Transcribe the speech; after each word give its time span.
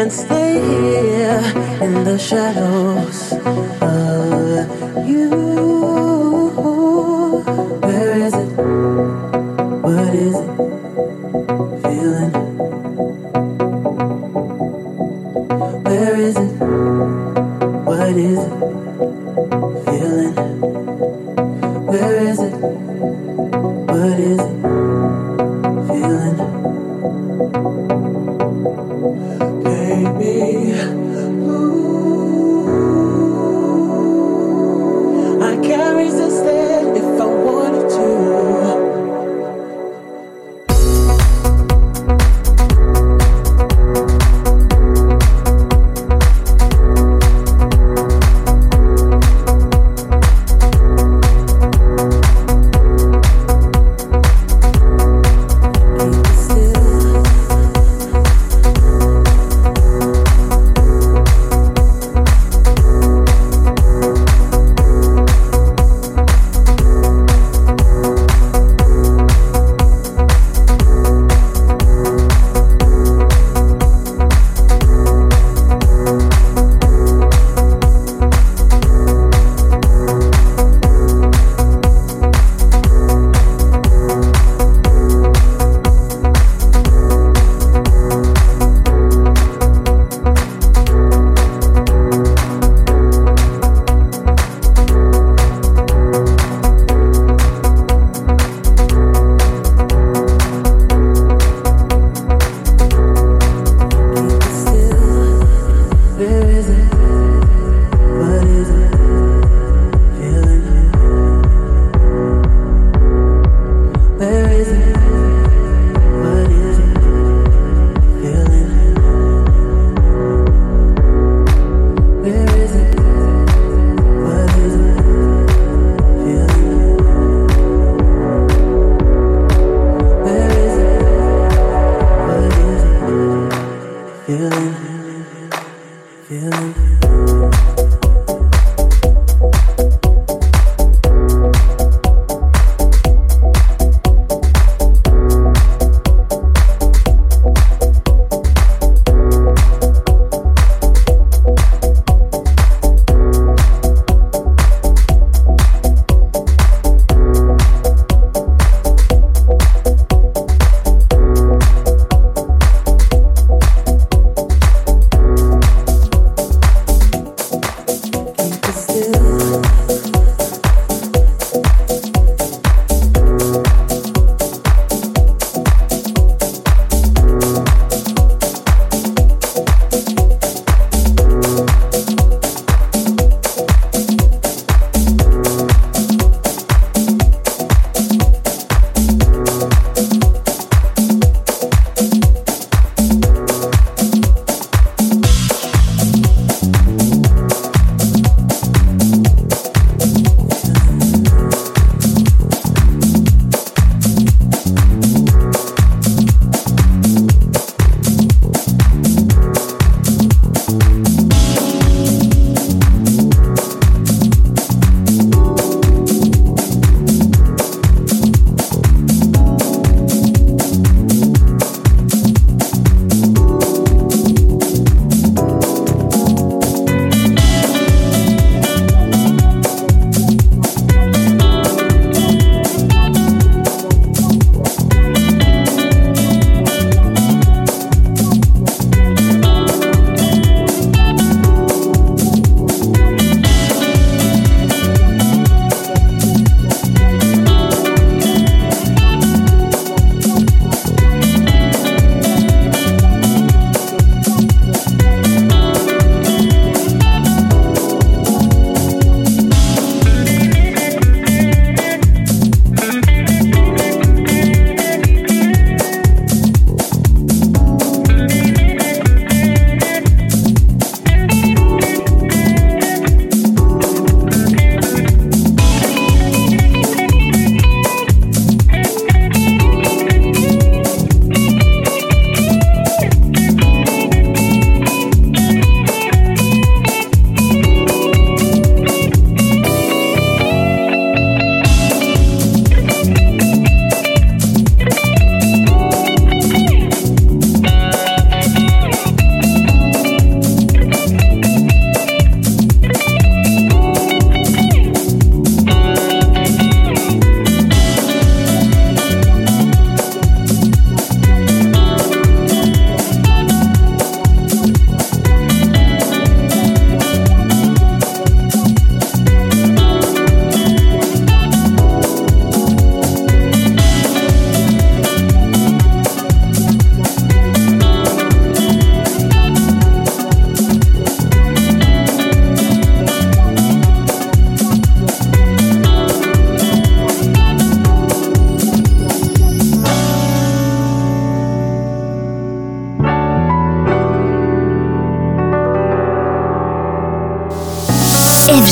and 0.00 0.10
stay 0.10 0.54
here 0.54 1.42
in 1.82 2.04
the 2.04 2.18
shadows 2.18 3.34
of 3.82 5.06
you. 5.06 5.79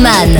Guzmán. 0.00 0.39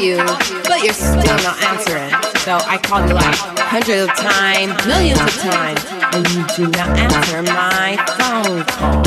you, 0.00 0.16
but 0.64 0.82
you're 0.82 0.94
still 0.94 1.36
not 1.44 1.62
answering. 1.64 2.10
So 2.40 2.56
I 2.64 2.78
called 2.82 3.08
you 3.08 3.14
like 3.14 3.36
hundreds 3.68 4.08
of 4.08 4.16
times, 4.16 4.72
millions 4.86 5.20
of 5.20 5.28
times, 5.44 5.84
and 6.16 6.24
you 6.32 6.42
do 6.56 6.64
not 6.72 6.88
answer 6.96 7.42
my 7.42 8.00
phone 8.16 8.64
call. 8.64 9.04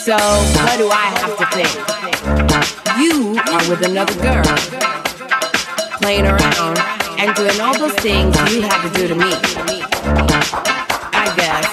So 0.00 0.16
what 0.64 0.78
do 0.80 0.88
I 0.88 1.12
have 1.20 1.36
to 1.36 1.46
think? 1.52 1.72
You 2.96 3.36
are 3.52 3.64
with 3.68 3.84
another 3.84 4.16
girl, 4.24 4.48
playing 6.00 6.26
around 6.26 6.78
and 7.20 7.34
doing 7.36 7.60
all 7.60 7.76
those 7.76 7.94
things 8.00 8.34
you 8.50 8.62
had 8.62 8.80
to 8.88 8.90
do 8.98 9.06
to 9.08 9.14
me. 9.14 9.32
I 11.12 11.28
guess. 11.36 11.68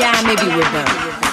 Yeah, 0.00 0.16
maybe 0.24 0.48
we're 0.56 0.72
done. 0.72 1.29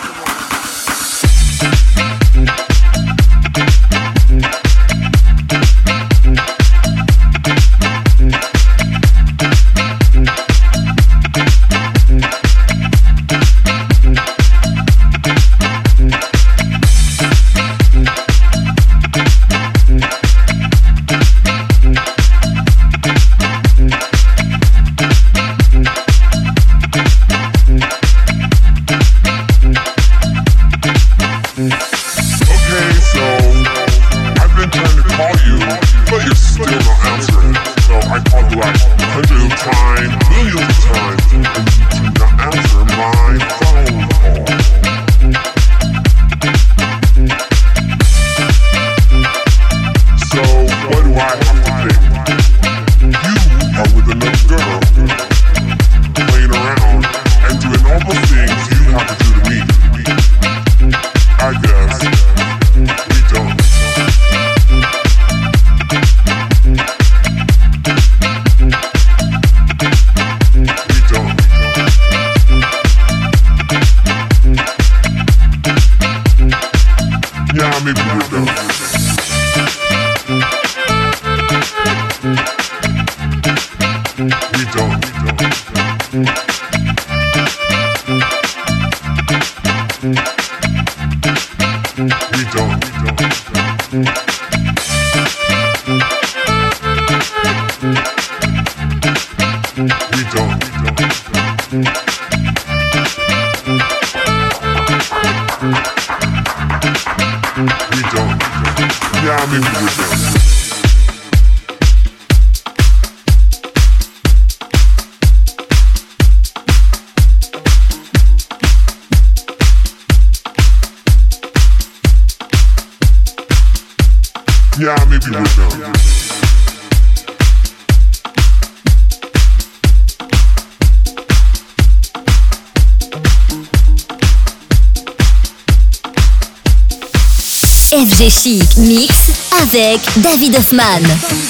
Hoffmann. 140.58 141.47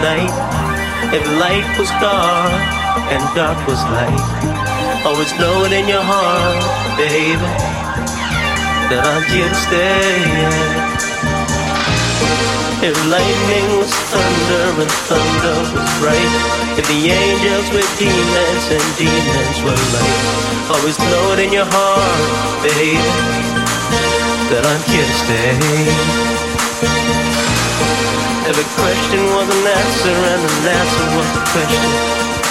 Night, 0.00 0.32
if 1.12 1.24
light 1.38 1.66
was 1.78 1.90
dark 2.00 2.52
and 3.12 3.22
dark 3.36 3.56
was 3.68 3.80
light, 3.92 4.24
always 5.04 5.32
know 5.38 5.64
it 5.64 5.72
in 5.72 5.88
your 5.88 6.02
heart, 6.02 6.64
baby, 6.96 7.52
that 8.88 9.04
I'm 9.04 9.24
here 9.28 9.48
to 9.48 9.60
stay. 9.68 10.20
If 12.80 12.96
lightning 13.12 13.68
was 13.76 13.92
thunder 14.08 14.66
and 14.80 14.92
thunder 15.08 15.56
was 15.76 15.90
bright, 16.00 16.32
if 16.80 16.84
the 16.88 17.00
angels 17.12 17.68
were 17.76 17.88
demons 18.00 18.64
and 18.72 18.86
demons 18.96 19.56
were 19.64 19.80
light, 19.92 20.20
always 20.72 20.98
know 20.98 21.24
it 21.36 21.40
in 21.44 21.52
your 21.52 21.68
heart, 21.68 22.64
baby 22.64 23.50
that 24.50 24.66
I'm 24.66 24.82
here 24.90 25.06
to 25.06 25.16
stay. 25.22 26.29
Every 28.50 28.64
question 28.64 29.22
was 29.30 29.46
an 29.46 29.64
answer 29.64 30.10
and 30.10 30.42
an 30.42 30.66
answer 30.74 31.06
was 31.14 31.28
a 31.38 31.42
question. 31.54 31.92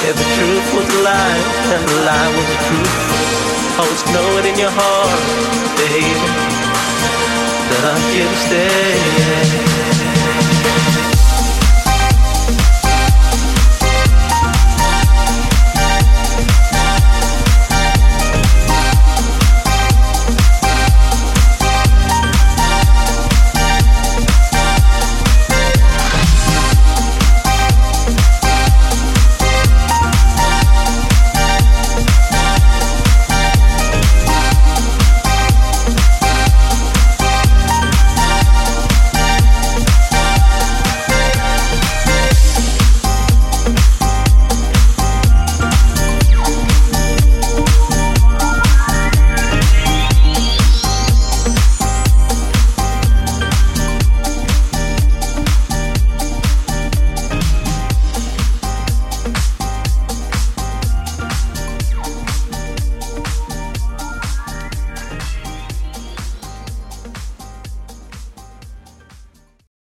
Every 0.07 0.27
truth 0.39 0.67
was 0.73 0.87
a 0.95 0.99
lie 1.03 1.41
and 1.75 1.83
a 1.83 1.97
lie 2.07 2.31
was 2.37 2.47
a 2.55 2.59
truth. 2.67 2.95
Always 3.79 4.03
know 4.13 4.37
it 4.39 4.45
in 4.45 4.57
your 4.57 4.71
heart, 4.71 5.19
baby, 5.75 6.07
that 7.67 7.83
I'm 7.91 8.03
here 8.15 8.31
to 8.31 8.39
stay. 8.47 9.98